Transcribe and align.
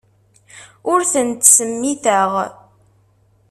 Ur 0.91 0.99
ten-ttsemmiteɣ. 1.11 2.31